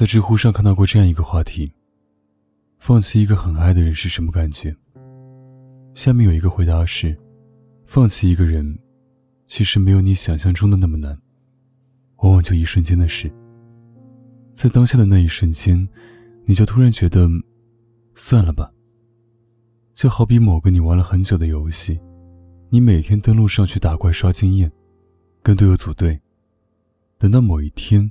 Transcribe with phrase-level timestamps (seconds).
[0.00, 1.70] 在知乎上看到过这样一个话题：
[2.78, 4.74] 放弃一个很爱的人是什么感觉？
[5.94, 7.14] 下面有一个回答是：
[7.84, 8.78] 放弃一个人，
[9.44, 11.20] 其实没有你想象中的那么难，
[12.22, 13.30] 往往就一瞬间的事。
[14.54, 15.86] 在当下的那一瞬间。
[16.46, 17.28] 你就突然觉得，
[18.14, 18.72] 算了吧。
[19.92, 22.00] 就好比某个你玩了很久的游戏，
[22.70, 24.72] 你每天登录上去打怪刷经验，
[25.42, 26.18] 跟队友组队。
[27.18, 28.10] 等到某一天，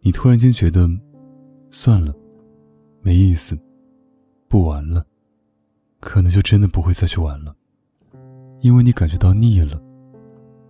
[0.00, 0.88] 你突然间觉得，
[1.70, 2.14] 算了，
[3.00, 3.58] 没意思，
[4.48, 5.04] 不玩了，
[6.00, 7.54] 可能就真的不会再去玩了，
[8.60, 9.80] 因为你感觉到腻了，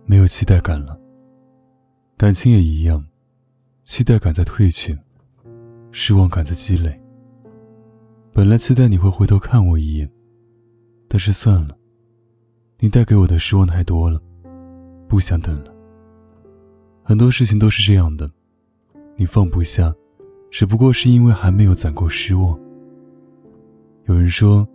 [0.05, 0.99] 没有期待感了。
[2.17, 3.05] 感情也一样，
[3.83, 4.97] 期待感在退却。
[5.91, 7.01] 失望感在积累。
[8.31, 10.07] 本来期待你会回头看我一眼，
[11.07, 11.75] 但是算了，
[12.77, 14.21] 你带给我的失望太多了，
[15.07, 15.73] 不想等了。
[17.01, 18.29] 很多事情都是这样的，
[19.17, 19.91] 你放不下，
[20.49, 22.59] 只不过是因为还没有攒够失望。
[24.05, 24.67] 有人说，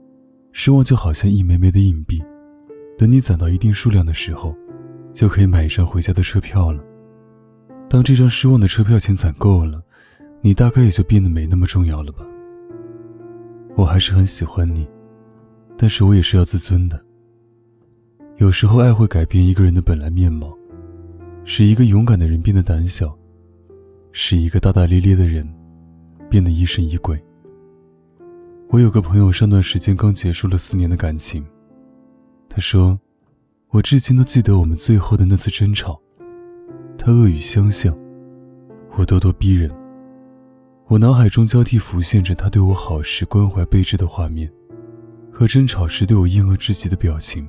[0.52, 2.22] 失望就好像一枚枚的硬币，
[2.96, 4.54] 等你攒到一定数量的时候，
[5.12, 6.82] 就可以买一张回家的车票了。
[7.88, 9.82] 当这张失望的车票钱攒够了。
[10.46, 12.22] 你大概也就变得没那么重要了吧。
[13.76, 14.86] 我还是很喜欢你，
[15.74, 17.02] 但是我也是要自尊的。
[18.36, 20.54] 有时候爱会改变一个人的本来面貌，
[21.46, 23.18] 使一个勇敢的人变得胆小，
[24.12, 25.48] 使一个大大咧咧的人
[26.34, 27.16] 变得疑神疑鬼。
[28.70, 31.46] 我有个朋友，上段时间刚结束了四年的感情，
[32.48, 32.98] 他说，
[33.68, 35.96] 我至今都记得我们最后的那次争吵，
[36.98, 37.96] 他恶语相向，
[38.96, 39.70] 我咄咄逼人。
[40.88, 44.50] 我脑海中交替浮现着他对我好时关怀备至的画面，
[45.30, 47.46] 和争吵时对我厌恶至极的表情。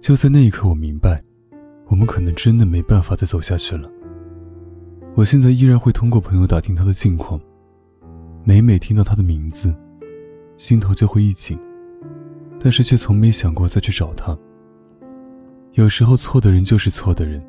[0.00, 1.20] 就在那一刻，我明白，
[1.88, 3.90] 我们可能真的没办法再走下去了。
[5.16, 7.40] 我现在依然会通过朋友打听他的近况，
[8.48, 9.74] 每每听到他的名字，
[10.56, 11.58] 心头就会一紧，
[12.60, 14.38] 但是却从没想过再去找他。
[15.72, 17.44] 有时候，错的人就是错的人，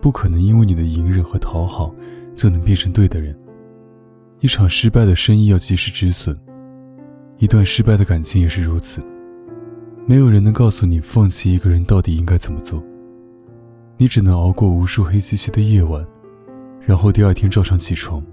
[0.00, 1.94] 不可能因为你的隐忍和讨好
[2.34, 3.38] 就能变成对的人。
[4.40, 6.34] 一场失败的生意要及时止损，
[7.36, 9.02] 一段失败的感情也是如此。
[10.06, 12.82] 没有人能告诉你放弃一个人到底应该怎么做，
[13.98, 16.02] 你只能熬过无数黑漆漆的夜晚，
[16.80, 18.24] 然后第二天照常起床，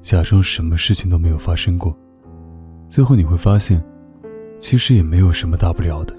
[0.00, 1.96] 假装什么事情都没有发生过。
[2.88, 3.84] 最后你会发现，
[4.58, 6.16] 其实也没有什么大不了的。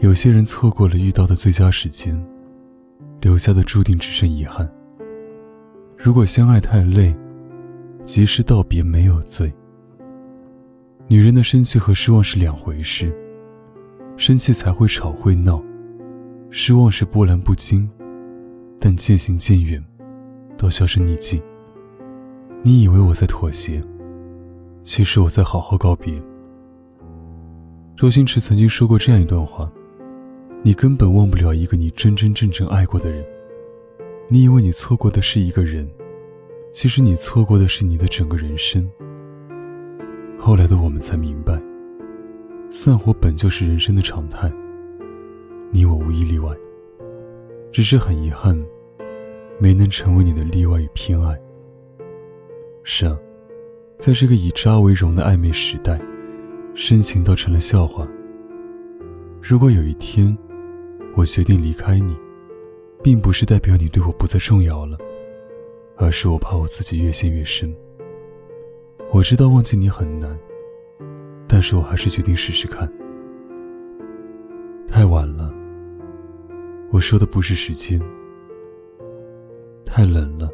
[0.00, 2.22] 有些人错过了遇到的最佳时间，
[3.20, 4.70] 留下的注定只剩遗憾。
[5.96, 7.16] 如果相爱太累，
[8.04, 9.50] 及时道别没有罪。
[11.06, 13.14] 女人的生气和失望是两回事，
[14.16, 15.62] 生气才会吵会闹，
[16.50, 17.88] 失望是波澜不惊，
[18.78, 19.82] 但渐行渐远，
[20.58, 21.42] 到销声匿迹。
[22.66, 23.84] 你以为我在妥协，
[24.82, 26.14] 其实我在好好告别。
[27.94, 29.70] 周星驰曾经说过这样一段话：
[30.62, 33.22] 你根本忘不了一个你真真正正爱过的人，
[34.28, 35.86] 你以为你错过的是一个人。
[36.72, 38.90] 其实你错过的是你的整个人生。
[40.38, 41.62] 后来的我们才明白，
[42.70, 44.50] 散伙本就是人生的常态。
[45.70, 46.50] 你我无一例外，
[47.70, 48.58] 只是很遗憾，
[49.58, 51.38] 没能成为你的例外与偏爱。
[52.86, 53.18] 是啊，
[53.98, 55.98] 在这个以渣为荣的暧昧时代，
[56.74, 58.06] 深情倒成了笑话。
[59.40, 60.36] 如果有一天，
[61.16, 62.14] 我决定离开你，
[63.02, 64.98] 并不是代表你对我不再重要了。
[65.96, 67.74] 而是我怕我自己越陷越深。
[69.12, 70.38] 我知道忘记你很难，
[71.48, 72.92] 但是我还是决定试试看。
[74.86, 75.54] 太晚了，
[76.90, 77.98] 我说的不是时间；
[79.86, 80.50] 太冷了，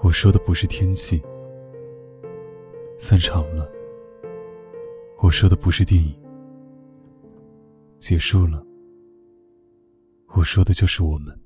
[0.00, 1.20] 我说的不是天气；
[2.96, 3.70] 散场了，
[5.18, 6.14] 我说的不是电影；
[7.98, 8.64] 结束了，
[10.28, 11.36] 我说的就是我们。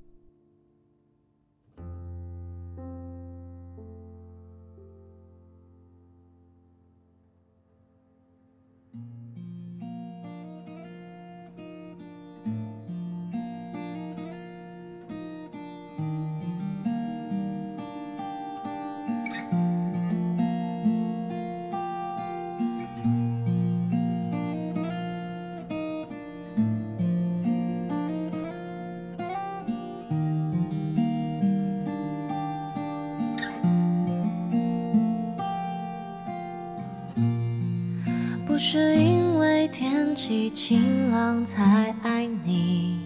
[38.64, 42.96] 是因为天气晴朗才爱你，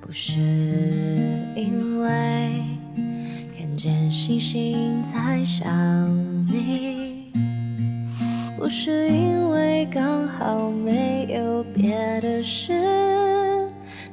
[0.00, 0.38] 不是
[1.56, 2.08] 因为
[3.58, 5.68] 看见星星才想
[6.46, 7.32] 你，
[8.56, 12.72] 不是因为刚好没有别的事，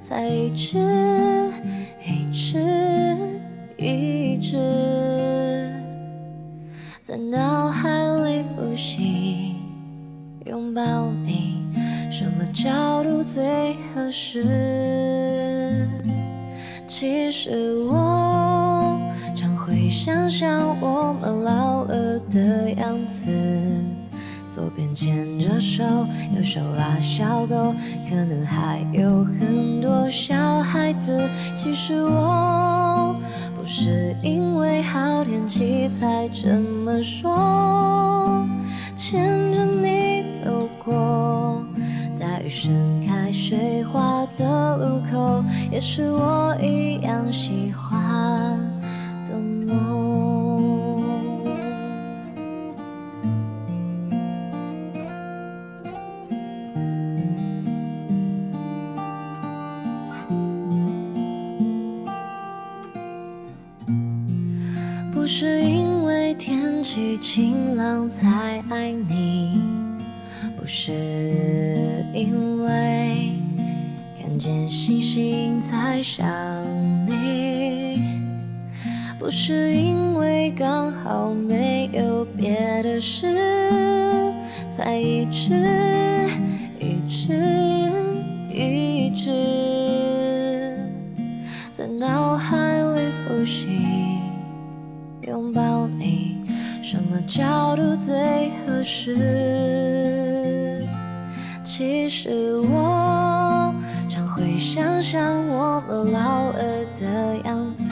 [0.02, 0.80] 才一直
[2.04, 3.16] 一直
[3.78, 4.58] 一直
[7.04, 7.88] 在脑海
[8.24, 9.47] 里复习。
[10.78, 11.58] 抱你，
[12.12, 15.88] 什么角度最合适？
[16.86, 18.96] 其实我
[19.36, 23.32] 常会想象我们老了的样子，
[24.54, 25.84] 左边牵着手，
[26.36, 27.74] 右手拉小狗，
[28.08, 31.28] 可能还有很多小孩子。
[31.56, 33.16] 其实我
[33.58, 38.46] 不是因为好天气才这么说，
[38.96, 39.47] 牵
[42.48, 48.58] 大雨盛开水花的路口，也是我一样喜欢
[49.28, 49.76] 的梦。
[65.12, 69.60] 不是因为天气晴朗才爱你。
[70.56, 70.94] 不是
[72.18, 73.32] 因为
[74.20, 76.26] 看见星星才想
[77.06, 78.02] 你，
[79.20, 84.34] 不是因为刚好没有别的事，
[84.72, 85.54] 才一直
[86.80, 87.92] 一直
[88.52, 90.76] 一直
[91.72, 92.58] 在脑海
[92.96, 93.68] 里复习
[95.22, 96.38] 拥抱你，
[96.82, 99.67] 什么角度最合适？
[102.08, 103.76] 其实我
[104.08, 106.64] 常会想象我们老了
[106.98, 107.84] 的样子，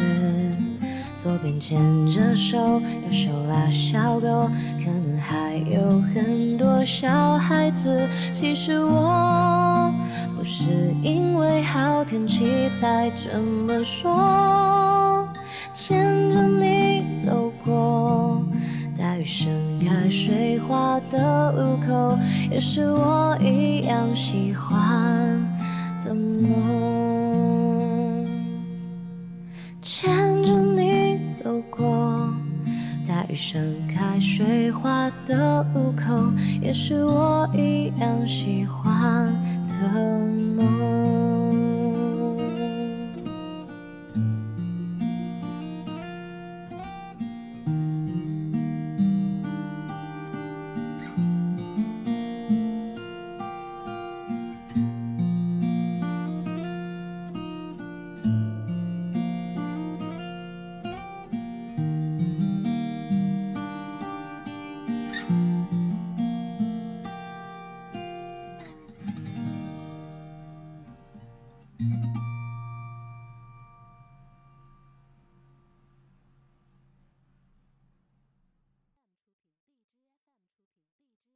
[1.18, 1.78] 左边牵
[2.08, 8.08] 着手，右手拉小狗，可能还有很多小孩子。
[8.32, 9.94] 其实我
[10.38, 15.28] 不是因为好天气才这么说，
[15.74, 16.35] 牵着
[21.10, 22.18] 的路口，
[22.52, 25.40] 也是我一样喜欢
[26.04, 26.54] 的梦。
[29.82, 32.30] 牵着你走过
[33.08, 36.32] 大雨盛开水花的路口，
[36.62, 39.32] 也是我一样喜欢
[39.68, 39.76] 的
[40.56, 41.05] 梦。